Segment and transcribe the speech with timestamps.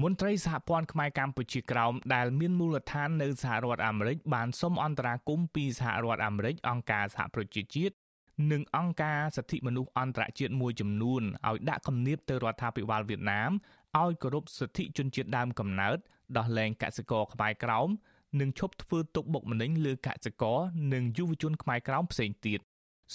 [0.00, 7.94] មន្ត្រីសហព័ន្ធខ្មែរកម្ពុជាក្រោមដែលមានមូលដ្ឋាននៅសហរដ្ឋអាមេរិកបានសុំអន្តរាគមន៍ពីសហរដ្ឋអាមេរិកអង្គការសហប្រជាជាតិ
[8.52, 13.50] និងអង្គការសិទ្ធិមនុស្សអន្តរជាតិមួយចំនួនឲ្យដាក់គំនាបទៅរដ្ឋាភិបាលវៀតណាម
[14.02, 15.98] ឲ្យគោរពសិទ្ធិជនជាតិដើមកំណើត
[16.36, 17.88] ដោះលែងកសិករខ្មែរក្រោម
[18.40, 20.58] និងឈប់ធ្វើទុកបុកម្នេញលើកសិករ
[20.92, 22.60] និងយុវជនខ្មែរក្រោមផ្សេងទៀត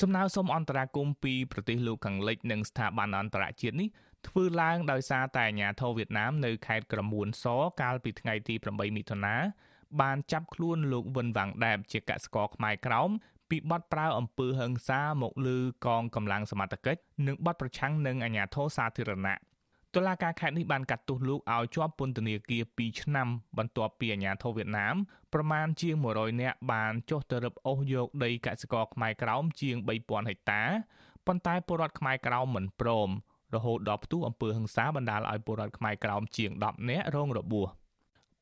[0.00, 3.88] សំណើសុំអន្តរាគមពីប្រទេសលោកខាងលិចនិងស្ថាប័នអន្តរជាតិនេះ
[4.28, 7.44] ធ្វើឡើងដោយសារតែអាញាធរវៀតណាមនៅខេត្តក្រមួនស
[7.80, 9.36] កាលពីថ្ងៃទី8មិថុនា
[10.00, 13.10] បានចាប់ខ្លួនលោកវិនវ៉ាងដែបជាកសិករខ្មែរក្រោម
[13.50, 19.36] ពីបទប្រើអំពើហិង្សាមកលើកងកម្លាំងសមត្ថកិច្ចនិងបទប្រឆាំងនឹងអាញាធរសាធារណៈ
[19.94, 24.94] តុលាការខេត្តនេះបានកាត់ទោសលោកឲ្យជាប់ពន្ធនាគារ2ឆ្នាំ បន្ទាប់ពីអាញាធរវៀតណាម
[25.34, 30.62] ប្រមាណជាង100នាក់បានចុះទៅរឹបអូសយកដីកសិករខ្មែរក្រោមជាង3000ហិកតា
[31.26, 33.10] ប៉ុន្តែពលរដ្ឋខ្មែរក្រោមមិនព្រម
[33.54, 37.68] រហូតដល់ផ្ទុះអំពើហិង្សាបណ្ដាលឲ្យពលរដ្ឋខ្មែរក្រោមជាង10នាក់រងរបួស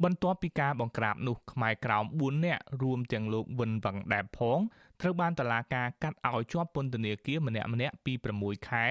[0.05, 4.59] បន្ទាប់ពីការបង្ក្រាបនោះខ្មែរក្រោម4នាក់រួមទាំងលោកវិនវ៉ាងដែបផង
[5.01, 8.87] ត្រូវបានតឡាការកាត់ឲ្យជាប់ពន្ធនាគារម្នាក់ម្នាក់ពី6ខែ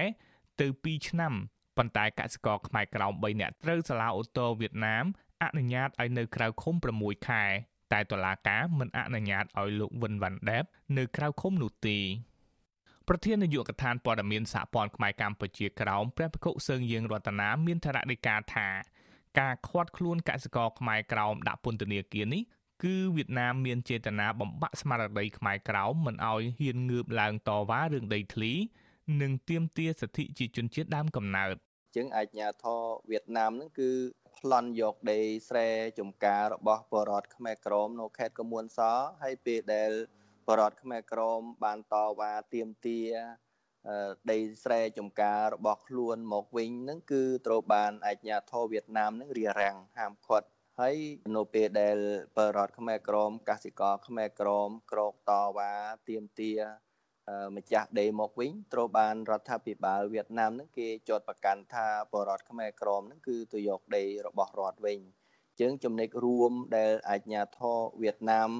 [0.60, 1.32] ទៅ2ឆ្នាំ
[1.76, 5.04] ប៉ុន្តែកសិករខ្មែរក្រោម3នាក់ត្រូវសាលាអូតូវៀតណាម
[5.42, 7.44] អនុញ្ញាតឲ្យនៅក្រៅឃុំ6ខែ
[7.92, 10.64] តែតុលាការមិនអនុញ្ញាតឲ្យលោកវិនវ៉ាន់ដែប
[10.98, 11.98] នៅក្រៅឃុំនោះទេ
[13.08, 18.68] ប្រធាននាយកដ្ឋានព័ត៌មានសហព័ន្ធខ្មែរកម្ពុជាក្រោមព្រះភិក្ខុសើងយើងរតនាមានថ្នាក់ដឹកការថា
[19.40, 22.42] ការខាត់ខ្លួនកសិករខ្មែរក្រោមដាក់ពន្ធនាគារនេះ
[22.82, 28.52] គឺវៀតណាមមានចេតនាបំបាក់ស្មារតីខ្មែរក្រោមមិនឲ្យហ៊ានងើបឡើងតវ៉ារឿងដីធ្លី
[29.22, 31.54] និងទាមទារសិទ្ធិជាជនជាតិដើមកំណើត
[31.94, 33.90] ជាងអាជ្ញាធរវៀតណាមហ្នឹងគឺ
[34.38, 38.80] ប្លន់យកដីស្រែចំការរបស់បរតខ្មែរក្រមនៅខេត្តកមួនស
[39.22, 39.92] ហើយពេលដែល
[40.48, 43.12] បរតខ្មែរក្រមបានតវ៉ាទាមទារ
[44.30, 50.48] ដីស្រែចំការរបស់ខ្លួនមកវិញហ្នឹងគឺត្រូវបានអាជ្ញាធរវៀតណាមហ្នឹងរារាំងហាមឃាត់
[50.80, 50.96] ហើយ
[51.36, 51.96] នៅពេលដែល
[52.36, 55.72] បរតខ្មែរក្រមកសិករខ្មែរក្រមក្រោកតវ៉ា
[56.08, 56.60] ទាមទារ
[57.56, 68.50] ម្ចាស់ដីមកវិញត្រូវបានរដ្ឋាភិបាលវៀតណាមនឹងគេចាត់ប្រកាន់ថាបរតខ្មែរក្រមនឹងគឺទៅយកដីរបស់រដ្ឋវិញអញ្ចឹងចំណុចរួមដែលអាជ្ញាធរវៀតណាម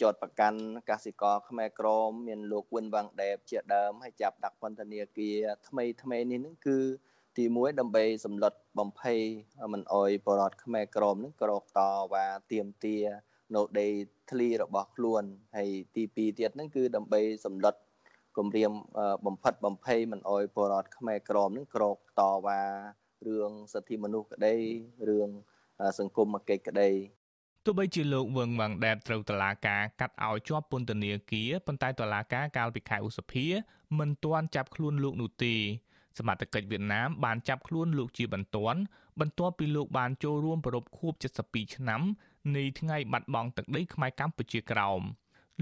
[0.00, 0.60] ចាត់ប្រកាន់
[0.90, 5.36] កសិករខ្មែរក្រមមានលោកវិនវ៉ាងដែបជាដើមហើយចាប់ដាក់ពន្ធនាគារ
[5.68, 6.78] ថ្មីថ្មីនេះនឹងគឺ
[7.36, 9.20] ទី1ដើម្បីសម្លុតបំភ័យ
[9.72, 11.80] មិនអោយបរតខ្មែរក្រមនឹងក្រោកត
[12.12, 12.96] វ៉ាទៀមទា
[13.54, 13.88] នៅដី
[14.30, 15.22] ធ្លីរបស់ខ្លួន
[15.56, 17.74] ហើយទី2ទៀតហ្នឹងគឺដើម្បីសម្លុត
[18.36, 18.72] គម្រាម
[19.26, 22.60] បំផិតបំភ័យមិនអោយបរតខ្មែរក្រមនឹងក្រោកតវ៉ា
[23.26, 24.54] រឿងសិទ្ធិមនុស្សក្តី
[25.08, 25.28] រឿង
[25.98, 26.90] សង្គមកិច្ចក្តី
[27.66, 33.46] ទោះបីជាលោកវឹងម៉ាងដែតត្រូវតឡាការកាត់ឲ្យជាប់ពន្ធនាគារប៉ុន្តែតឡាការកាលពីខែឧសភា
[33.98, 35.54] មិនទាន់ចាប់ខ្លួនលោកនោះទេ
[36.18, 38.80] សមត្ថកិច្ចវៀតណាមបានចាប់ខ្លួនលោកជាបន្ទាន់
[39.20, 41.12] បន្ទាប់ពីលោកបានចូលរួមប្រពខួប
[41.44, 42.02] 72ឆ្នាំ
[42.56, 45.00] នៃថ្ងៃបាត់បង់ទឹកដីខ្មែរកម្ពុជាក្រោម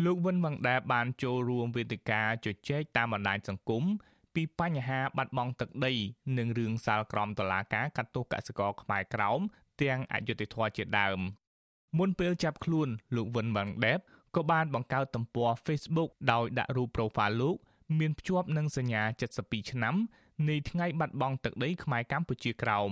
[0.04, 3.84] លោកវិនវ៉ាងដែបានចូលរួមវេទិកាជជែកតាមបណ្ដាញសង្គម
[4.34, 5.92] ពីបញ្ហាបាត់បង់ទឹកដី
[6.38, 9.40] និងរឿងសាលក្រមតឡាការកាត់ទោសកសិករខ្មែរក្រោម
[9.82, 11.20] ទាំងអយុធធម៌ជាដើម
[11.98, 14.00] មុនពេលចាប់ខ្លួនលោកវិនវ៉ាងដែប
[14.36, 17.56] ក៏បានបង្កើតទំព័រ Facebook ដោយដាក់រូប profile លោក
[17.98, 19.03] មានភ្ជាប់នឹងសញ្ញា
[19.36, 19.94] 72ឆ្នាំ
[20.48, 22.91] នៃថ្ងៃបាត់បង់ទឹកដីខ្មែរកម្ពុជាក្រោម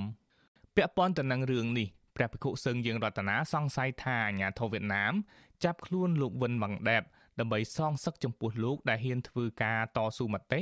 [0.77, 5.13] ពាក់ព័ន្ធទៅនឹងរឿងនេះព្រះភិក្ខុសឹងយើងរតនាសង្ស័យថាអាញាធរវៀតណាម
[5.65, 7.03] ចាប់ខ្លួនលោកវិនវ៉ាងដែប
[7.41, 10.61] ដើម្បីសងសឹកចំពោះលោកដែលហ៊ានធ្វើការតស៊ូមតិ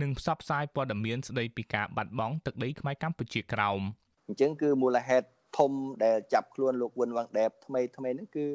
[0.00, 3.80] និងផ្សព្វផ្សាយព័ត៌មានស្ដីពីការបាត់បង់ទឹកដីខ្មែរកម្ពុជាក្រោម
[4.28, 5.26] អញ្ចឹងគឺមូលហេតុ
[5.56, 5.72] ធំ
[6.04, 8.46] ដែលចាប់ខ្លួនលោកវិនវ៉ាងដែបថ្មីថ្មីហ្នឹងគឺ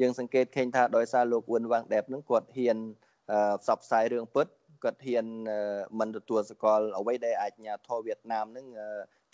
[0.00, 2.78] យើងសង្កេតឃើញថាដោយសារលោកវិនវ៉ាងដែបហ្នឹងគាត់ហ៊ាន
[3.62, 4.46] ផ្សព្វផ្សាយរឿងពិត
[4.84, 5.26] គាត់ហ៊ាន
[5.98, 8.66] មិនទទួលសកលអ្វីដែលអាជ្ញាធរវៀតណាមនឹង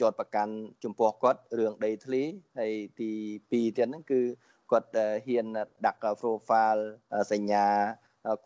[0.01, 0.55] ជាប់ប្រកាន់
[0.85, 2.23] ចំពោះគាត់រឿងដីធ្លី
[2.59, 4.21] ហើយទី2ទៀតហ្នឹងគឺ
[4.71, 4.91] គាត់
[5.27, 5.47] ហ៊ាន
[5.87, 6.83] ដាក់ profile
[7.33, 7.67] សញ្ញា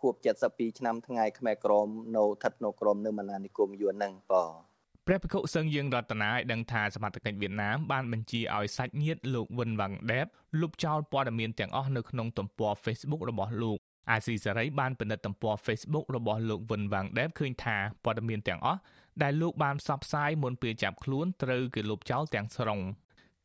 [0.01, 0.15] ខួប
[0.47, 4.68] 72ឆ្នាំថ្ងៃខ្មែរក្រមនៅស្ថិតនៅក្រមនៅមណានិគមយួនហ្នឹងបាទ
[5.11, 10.27] ព្រះភិក្ខុសឹងយើងរតនាឲ្យដឹងថាសមត្ថកិច្ចវៀតណាមបានបញ្ជាឲ្យសាច់ញាតិលោកវិនវ៉ាងដេប
[10.61, 13.79] លុបចោលព័ត៌មានទាំងអស់នៅក្នុងទំព័រ Facebook របស់លោក
[14.11, 18.81] អាស៊ីសេរីបានពិនិត្យទំព័រ Facebook របស់លោកវិនវ៉ាងដេបឃើញថាព័ត៌មានទាំងអស់
[19.23, 22.81] ដែលលោកបានផ្សព្វផ្សាយមុនពេលចាប់ខ្លួនត្រូវគេលុបចោលទាំងស្រុង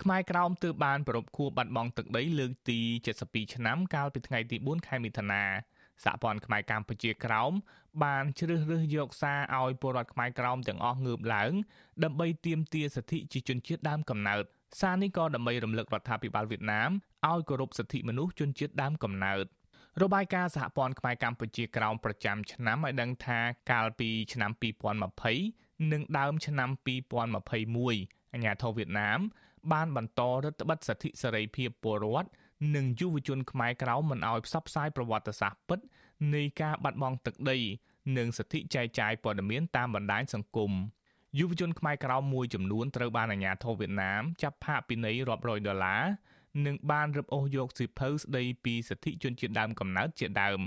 [0.02, 2.80] ខ្មែរក្រោមទើបបានប្រពខួបបាត់បង់ទឹកដីលើកទី
[3.18, 5.44] 72ឆ្នាំកាលពីថ្ងៃទី4ខែមិថុនា
[6.04, 7.52] សហព័ន្ធខ្មែរកម្ពុជាក្រោម
[8.04, 11.52] បានជ្រើសរើសយកសារឲ្យពលរដ្ឋខ្មែរក្រោមទាំងអស់ងើបឡើង
[12.04, 14.44] ដើម្បីទាមទារសិទ្ធិជាជនជាតិដើមកំណើត
[14.82, 16.90] សារនេះក៏ដើម្បីរំលឹករដ្ឋាភិបាលវៀតណាម
[17.30, 19.46] ឲ្យគោរពសិទ្ធិមនុស្សជនជាតិដើមកំណើត
[20.02, 23.40] របាយការណ៍សហព័ន្ធខ្មែរកម្ពុជាក្រោមប្រចាំឆ្នាំឲ្យដឹងថា
[23.72, 24.52] កាលពីឆ្នាំ
[25.22, 26.70] 2020និងដើមឆ្នាំ
[27.48, 29.20] 2021អាញាធរវៀតណាម
[29.72, 32.30] បានបន្តរដ្ឋបិទសិទ្ធិសេរីភាពពលរដ្ឋ
[32.76, 35.80] និងយុវជនខ្មែរក្រៅមិនឲ្យផ្សព្វផ្សាយប្រវត្តិសាស្ត្រពិត
[36.34, 37.58] នៃការបាត់បង់ទឹកដី
[38.18, 40.72] និងសិទ្ធិចែកចាយព័ត៌មានតាមបណ្ដាញសង្គម
[41.40, 46.04] យុវជនខ្មែរក្រៅមួយចំនួនត្រូវបានអាជ្ញាធរវៀតណាមចាប់ផាកពិន័យរាប់រយដុល្លារ
[46.66, 50.60] និងបានរឹបអូសយកសិភៅស្ដីពីសិទ្ធិជនជាតិដើមកំណើតជាដើម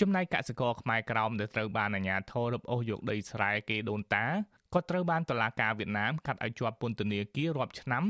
[0.00, 4.26] ចំណែកកសិករខ្មែរក្រោមដែលត្រូវបានអាជ្ញាធររឹបអូសយកដីស្រែគេដូនតា
[4.74, 8.04] ក៏ត្រូវបានតុលាការវៀតណាមកាត់ឲ្យជាប់ពន្ធនាគាររាប់ឆ្នាំ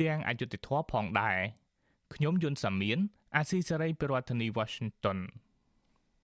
[0.00, 1.38] ទាំងអយុត្តិធម៌ផងដែរ
[2.14, 2.98] ខ្ញុំយុនសាមៀន
[3.36, 5.18] អាស៊ីសេរីប្រធានាធិបតី Washington